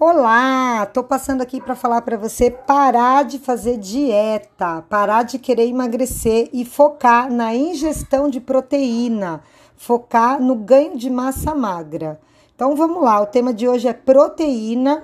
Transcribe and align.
Olá, 0.00 0.86
tô 0.86 1.02
passando 1.02 1.42
aqui 1.42 1.60
para 1.60 1.74
falar 1.74 2.02
para 2.02 2.16
você 2.16 2.52
parar 2.52 3.24
de 3.24 3.36
fazer 3.36 3.76
dieta, 3.78 4.84
parar 4.88 5.24
de 5.24 5.40
querer 5.40 5.66
emagrecer 5.66 6.48
e 6.52 6.64
focar 6.64 7.28
na 7.28 7.52
ingestão 7.52 8.30
de 8.30 8.40
proteína, 8.40 9.42
focar 9.76 10.40
no 10.40 10.54
ganho 10.54 10.96
de 10.96 11.10
massa 11.10 11.52
magra. 11.52 12.20
Então 12.54 12.76
vamos 12.76 13.02
lá, 13.02 13.20
o 13.20 13.26
tema 13.26 13.52
de 13.52 13.66
hoje 13.66 13.88
é 13.88 13.92
proteína 13.92 15.02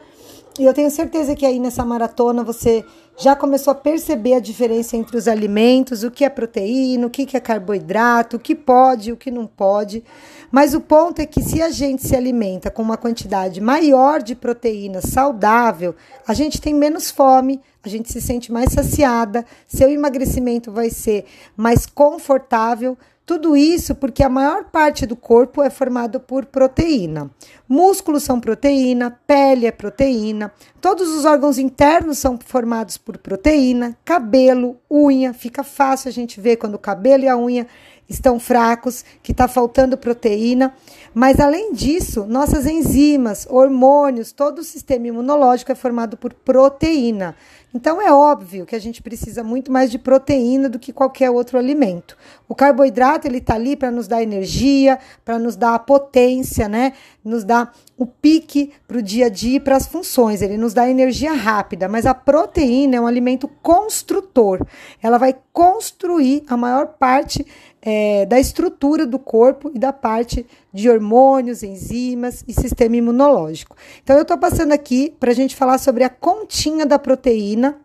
e 0.58 0.64
eu 0.64 0.72
tenho 0.72 0.90
certeza 0.90 1.34
que 1.34 1.44
aí 1.44 1.58
nessa 1.58 1.84
maratona 1.84 2.44
você 2.44 2.84
já 3.16 3.34
começou 3.34 3.72
a 3.72 3.74
perceber 3.74 4.34
a 4.34 4.40
diferença 4.40 4.96
entre 4.96 5.16
os 5.16 5.26
alimentos, 5.26 6.04
o 6.04 6.10
que 6.10 6.24
é 6.24 6.28
proteína, 6.28 7.06
o 7.06 7.10
que 7.10 7.36
é 7.36 7.40
carboidrato, 7.40 8.36
o 8.36 8.40
que 8.40 8.54
pode, 8.54 9.12
o 9.12 9.16
que 9.16 9.30
não 9.30 9.46
pode. 9.46 10.04
Mas 10.52 10.72
o 10.72 10.80
ponto 10.80 11.20
é 11.20 11.26
que 11.26 11.42
se 11.42 11.60
a 11.60 11.70
gente 11.70 12.06
se 12.06 12.14
alimenta 12.14 12.70
com 12.70 12.82
uma 12.82 12.96
quantidade 12.96 13.60
maior 13.60 14.22
de 14.22 14.36
proteína 14.36 15.00
saudável, 15.00 15.94
a 16.26 16.32
gente 16.32 16.60
tem 16.60 16.72
menos 16.72 17.10
fome, 17.10 17.60
a 17.82 17.88
gente 17.88 18.12
se 18.12 18.20
sente 18.20 18.52
mais 18.52 18.72
saciada, 18.72 19.44
seu 19.66 19.90
emagrecimento 19.90 20.70
vai 20.70 20.90
ser 20.90 21.24
mais 21.56 21.86
confortável. 21.86 22.96
Tudo 23.26 23.56
isso 23.56 23.94
porque 23.94 24.22
a 24.22 24.28
maior 24.28 24.64
parte 24.64 25.06
do 25.06 25.16
corpo 25.16 25.62
é 25.62 25.70
formado 25.70 26.20
por 26.20 26.44
proteína. 26.44 27.30
Músculos 27.66 28.22
são 28.22 28.38
proteína, 28.38 29.18
pele 29.26 29.66
é 29.66 29.72
proteína, 29.72 30.52
todos 30.78 31.08
os 31.08 31.24
órgãos 31.24 31.58
internos 31.58 32.18
são 32.18 32.38
formados 32.44 32.98
por 32.98 33.16
proteína, 33.16 33.96
cabelo, 34.04 34.76
unha, 34.90 35.32
fica 35.32 35.64
fácil 35.64 36.10
a 36.10 36.12
gente 36.12 36.38
ver 36.38 36.56
quando 36.56 36.74
o 36.74 36.78
cabelo 36.78 37.24
e 37.24 37.28
a 37.28 37.36
unha 37.36 37.66
estão 38.08 38.38
fracos, 38.38 39.04
que 39.22 39.32
está 39.32 39.48
faltando 39.48 39.96
proteína. 39.96 40.74
Mas 41.12 41.40
além 41.40 41.72
disso, 41.72 42.26
nossas 42.26 42.66
enzimas, 42.66 43.46
hormônios, 43.48 44.32
todo 44.32 44.58
o 44.58 44.64
sistema 44.64 45.08
imunológico 45.08 45.72
é 45.72 45.74
formado 45.74 46.16
por 46.16 46.34
proteína. 46.34 47.36
Então 47.74 48.00
é 48.00 48.12
óbvio 48.12 48.64
que 48.64 48.76
a 48.76 48.78
gente 48.78 49.02
precisa 49.02 49.42
muito 49.42 49.72
mais 49.72 49.90
de 49.90 49.98
proteína 49.98 50.68
do 50.68 50.78
que 50.78 50.92
qualquer 50.92 51.28
outro 51.28 51.58
alimento. 51.58 52.16
O 52.48 52.54
carboidrato 52.54 53.26
ele 53.26 53.38
está 53.38 53.54
ali 53.54 53.74
para 53.74 53.90
nos 53.90 54.06
dar 54.06 54.22
energia, 54.22 54.96
para 55.24 55.40
nos 55.40 55.56
dar 55.56 55.74
a 55.74 55.78
potência, 55.80 56.68
né? 56.68 56.92
Nos 57.24 57.42
dar 57.42 57.74
o 57.98 58.06
pique 58.06 58.72
para 58.86 58.98
o 58.98 59.02
dia 59.02 59.26
a 59.26 59.28
dia 59.28 59.56
e 59.56 59.60
para 59.60 59.74
as 59.74 59.88
funções. 59.88 60.40
Ele 60.40 60.56
nos 60.56 60.72
dá 60.72 60.88
energia 60.88 61.32
rápida, 61.32 61.88
mas 61.88 62.06
a 62.06 62.14
proteína 62.14 62.94
é 62.94 63.00
um 63.00 63.08
alimento 63.08 63.48
construtor. 63.60 64.64
Ela 65.02 65.18
vai 65.18 65.34
construir 65.52 66.44
a 66.46 66.56
maior 66.56 66.86
parte 66.86 67.44
é, 67.86 68.24
da 68.24 68.40
estrutura 68.40 69.06
do 69.06 69.18
corpo 69.18 69.70
e 69.74 69.78
da 69.78 69.92
parte 69.92 70.46
de 70.72 70.88
hormônios, 70.88 71.62
enzimas 71.62 72.42
e 72.48 72.54
sistema 72.54 72.96
imunológico. 72.96 73.76
Então, 74.02 74.16
eu 74.16 74.22
estou 74.22 74.38
passando 74.38 74.72
aqui 74.72 75.14
para 75.20 75.30
a 75.30 75.34
gente 75.34 75.54
falar 75.54 75.76
sobre 75.76 76.02
a 76.02 76.08
continha 76.08 76.86
da 76.86 76.98
proteína, 76.98 77.78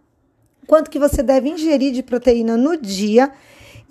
quanto 0.65 0.89
que 0.89 0.97
você 0.97 1.21
deve 1.21 1.49
ingerir 1.49 1.91
de 1.91 2.01
proteína 2.01 2.55
no 2.55 2.77
dia 2.77 3.29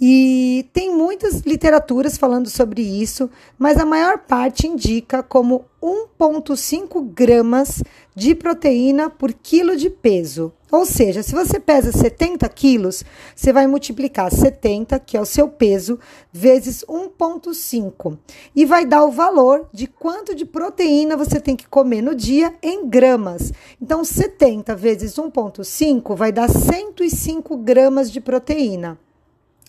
e 0.01 0.69
tem 0.73 0.95
muitas 0.95 1.41
literaturas 1.41 2.17
falando 2.17 2.49
sobre 2.49 2.83
isso, 2.83 3.29
mas 3.59 3.79
a 3.79 3.85
maior 3.85 4.19
parte 4.19 4.69
indica 4.69 5.25
como 5.25 5.65
1,5 5.83 7.05
gramas 7.13 7.83
de 8.15 8.33
proteína 8.35 9.11
por 9.11 9.33
quilo 9.33 9.77
de 9.77 9.91
peso. 9.91 10.53
Ou 10.71 10.87
seja, 10.87 11.23
se 11.23 11.33
você 11.35 11.59
pesa 11.59 11.91
70 11.91 12.49
quilos, 12.51 13.03
você 13.35 13.53
vai 13.53 13.67
multiplicar 13.67 14.31
70, 14.31 15.01
que 15.01 15.17
é 15.17 15.21
o 15.21 15.25
seu 15.25 15.49
peso, 15.49 15.99
vezes 16.33 16.85
1,5 16.89 18.19
e 18.55 18.65
vai 18.65 18.85
dar 18.85 19.05
o 19.05 19.11
valor 19.11 19.69
de 19.73 19.89
quanto 19.89 20.35
de 20.35 20.45
proteína 20.45 21.17
você 21.17 21.41
tem 21.41 21.57
que 21.57 21.67
comer 21.67 22.03
no 22.03 22.15
dia 22.15 22.55
em 22.63 22.87
gramas. 22.89 23.53
Então, 23.81 24.05
70 24.05 24.77
vezes 24.77 25.15
1,5 25.17 26.15
vai 26.15 26.31
dar 26.31 26.49
105 26.49 27.57
gramas 27.57 28.13
de 28.13 28.21
proteína. 28.21 28.99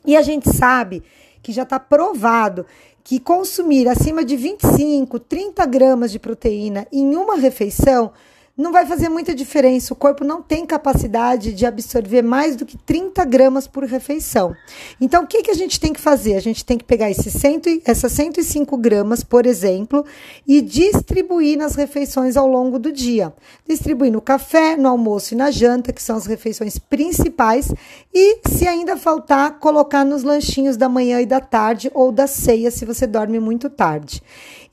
E 0.06 0.16
a 0.16 0.22
gente 0.22 0.50
sabe 0.50 1.04
que 1.42 1.52
já 1.52 1.64
está 1.64 1.80
provado 1.80 2.66
que 3.04 3.20
consumir 3.20 3.88
acima 3.88 4.24
de 4.24 4.36
25, 4.36 5.20
30 5.20 5.66
gramas 5.66 6.12
de 6.12 6.20
proteína 6.20 6.88
em 6.92 7.16
uma 7.16 7.38
refeição 7.38 8.12
não 8.60 8.74
vai 8.74 8.86
fazer 8.86 9.08
muita 9.08 9.34
diferença. 9.34 9.94
O 9.94 9.96
corpo 9.96 10.26
não 10.26 10.42
tem 10.42 10.66
capacidade 10.66 11.54
de 11.54 11.66
absorver 11.66 12.22
mais 12.22 12.58
do 12.58 12.66
que 12.66 12.78
30 12.78 13.24
gramas 13.24 13.66
por 13.68 13.86
refeição. 13.86 14.54
Então, 15.00 15.24
o 15.24 15.28
que, 15.28 15.42
que 15.42 15.52
a 15.52 15.56
gente 15.56 15.80
tem 15.80 15.94
que 15.94 16.00
fazer? 16.02 16.36
A 16.36 16.42
gente 16.42 16.66
tem 16.66 16.78
que 16.78 16.84
pegar 16.84 17.10
esse 17.10 17.32
cento, 17.32 17.70
essas 17.86 18.12
105 18.12 18.76
gramas, 18.78 19.24
por 19.24 19.46
exemplo, 19.46 20.06
e 20.46 20.62
distribuir 20.62 21.58
nas 21.58 21.76
refeições 21.76 22.36
ao 22.36 22.48
longo 22.48 22.78
do 22.78 22.92
dia. 22.92 23.34
Distribuir 23.66 24.12
no 24.12 24.20
café, 24.20 24.76
no 24.76 24.90
almoço 24.90 25.34
e 25.34 25.38
na 25.38 25.52
janta, 25.52 25.94
que 25.94 26.04
são 26.04 26.18
as 26.18 26.26
refeições 26.26 26.78
principais, 26.78 27.74
e, 28.14 28.40
se 28.46 28.68
ainda 28.68 28.98
faltar, 28.98 29.58
colocar 29.60 30.04
nos 30.04 30.24
lanchinhos 30.24 30.76
da 30.76 30.90
manhã 30.90 31.22
e 31.22 31.26
da 31.26 31.40
tarde 31.40 31.90
ou 31.94 32.12
da 32.12 32.28
ceia, 32.28 32.70
se 32.72 32.84
você 32.84 33.08
dorme 33.08 33.40
muito 33.40 33.70
tarde. 33.70 34.22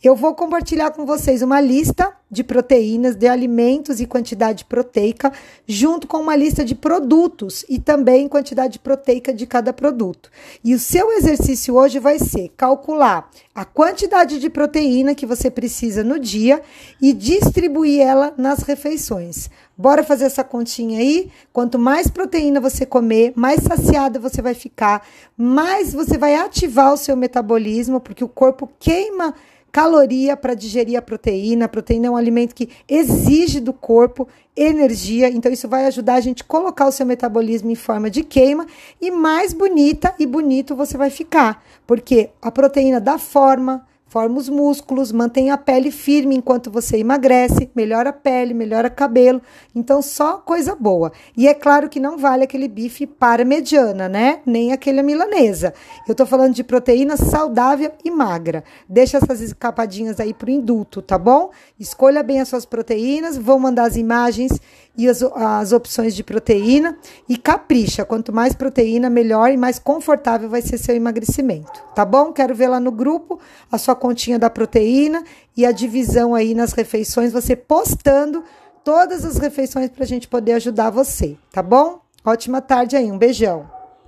Eu 0.06 0.14
vou 0.14 0.36
compartilhar 0.36 0.92
com 0.92 1.04
vocês 1.04 1.42
uma 1.42 1.60
lista 1.60 2.12
de 2.30 2.44
proteínas, 2.44 3.16
de 3.16 3.26
alimentos 3.26 4.00
e 4.00 4.06
quantidade 4.06 4.64
proteica, 4.64 5.32
junto 5.66 6.06
com 6.06 6.18
uma 6.18 6.36
lista 6.36 6.64
de 6.64 6.76
produtos 6.76 7.64
e 7.68 7.80
também 7.80 8.28
quantidade 8.28 8.78
proteica 8.78 9.34
de 9.34 9.44
cada 9.46 9.72
produto. 9.72 10.30
E 10.62 10.76
o 10.76 10.78
seu 10.78 11.10
exercício 11.10 11.74
hoje 11.74 11.98
vai 11.98 12.20
ser 12.20 12.52
calcular 12.56 13.28
a 13.52 13.64
quantidade 13.64 14.38
de 14.38 14.48
proteína 14.48 15.12
que 15.12 15.26
você 15.26 15.50
precisa 15.50 16.04
no 16.04 16.20
dia 16.20 16.62
e 17.02 17.12
distribuir 17.12 18.00
ela 18.00 18.32
nas 18.38 18.60
refeições. 18.60 19.50
Bora 19.76 20.04
fazer 20.04 20.26
essa 20.26 20.44
continha 20.44 21.00
aí? 21.00 21.32
Quanto 21.52 21.80
mais 21.80 22.08
proteína 22.08 22.60
você 22.60 22.86
comer, 22.86 23.32
mais 23.34 23.60
saciada 23.64 24.20
você 24.20 24.40
vai 24.40 24.54
ficar, 24.54 25.04
mais 25.36 25.92
você 25.92 26.16
vai 26.16 26.36
ativar 26.36 26.92
o 26.92 26.96
seu 26.96 27.16
metabolismo, 27.16 28.00
porque 28.00 28.22
o 28.22 28.28
corpo 28.28 28.70
queima 28.78 29.34
caloria 29.72 30.36
para 30.36 30.54
digerir 30.54 30.98
a 30.98 31.02
proteína. 31.02 31.66
A 31.66 31.68
proteína 31.68 32.06
é 32.06 32.10
um 32.10 32.16
alimento 32.16 32.54
que 32.54 32.68
exige 32.88 33.60
do 33.60 33.72
corpo 33.72 34.26
energia, 34.56 35.28
então 35.28 35.52
isso 35.52 35.68
vai 35.68 35.84
ajudar 35.84 36.14
a 36.14 36.20
gente 36.20 36.42
a 36.42 36.46
colocar 36.46 36.86
o 36.86 36.92
seu 36.92 37.04
metabolismo 37.04 37.70
em 37.70 37.74
forma 37.74 38.08
de 38.08 38.24
queima 38.24 38.66
e 39.00 39.10
mais 39.10 39.52
bonita 39.52 40.14
e 40.18 40.24
bonito 40.24 40.74
você 40.74 40.96
vai 40.96 41.10
ficar, 41.10 41.62
porque 41.86 42.30
a 42.40 42.50
proteína 42.50 42.98
dá 42.98 43.18
forma, 43.18 43.86
forma 44.08 44.38
os 44.38 44.48
músculos, 44.48 45.10
mantém 45.10 45.50
a 45.50 45.58
pele 45.58 45.90
firme 45.90 46.36
enquanto 46.36 46.70
você 46.70 46.98
emagrece, 46.98 47.68
melhora 47.74 48.10
a 48.10 48.12
pele, 48.12 48.54
melhora 48.54 48.88
cabelo. 48.88 49.42
Então, 49.74 50.00
só 50.00 50.38
coisa 50.38 50.76
boa. 50.76 51.12
E 51.36 51.48
é 51.48 51.54
claro 51.54 51.88
que 51.88 51.98
não 51.98 52.16
vale 52.16 52.44
aquele 52.44 52.68
bife 52.68 53.06
para 53.06 53.44
mediana, 53.44 54.08
né? 54.08 54.40
Nem 54.46 54.72
aquele 54.72 55.02
milanesa. 55.02 55.74
Eu 56.08 56.14
tô 56.14 56.24
falando 56.24 56.54
de 56.54 56.62
proteína 56.62 57.16
saudável 57.16 57.92
e 58.04 58.10
magra. 58.10 58.62
Deixa 58.88 59.18
essas 59.18 59.40
escapadinhas 59.40 60.20
aí 60.20 60.32
pro 60.32 60.50
indulto, 60.50 61.02
tá 61.02 61.18
bom? 61.18 61.50
Escolha 61.78 62.22
bem 62.22 62.40
as 62.40 62.48
suas 62.48 62.64
proteínas, 62.64 63.36
vou 63.36 63.58
mandar 63.58 63.84
as 63.84 63.96
imagens 63.96 64.52
e 64.96 65.08
as, 65.08 65.22
as 65.22 65.72
opções 65.72 66.14
de 66.14 66.24
proteína 66.24 66.96
e 67.28 67.36
capricha. 67.36 68.04
Quanto 68.04 68.32
mais 68.32 68.54
proteína, 68.54 69.10
melhor 69.10 69.50
e 69.50 69.56
mais 69.56 69.78
confortável 69.78 70.48
vai 70.48 70.62
ser 70.62 70.78
seu 70.78 70.94
emagrecimento, 70.94 71.82
tá 71.94 72.04
bom? 72.04 72.32
Quero 72.32 72.54
ver 72.54 72.68
lá 72.68 72.80
no 72.80 72.90
grupo 72.90 73.38
a 73.70 73.78
continha 73.96 74.38
da 74.38 74.48
proteína 74.48 75.24
e 75.56 75.66
a 75.66 75.72
divisão 75.72 76.34
aí 76.34 76.54
nas 76.54 76.72
refeições, 76.72 77.32
você 77.32 77.56
postando 77.56 78.44
todas 78.84 79.24
as 79.24 79.38
refeições 79.38 79.90
para 79.90 80.04
a 80.04 80.06
gente 80.06 80.28
poder 80.28 80.52
ajudar 80.52 80.90
você, 80.90 81.36
tá 81.50 81.62
bom? 81.62 82.00
Ótima 82.24 82.60
tarde 82.60 82.96
aí, 82.96 83.10
um 83.10 83.18
beijão. 83.18 83.75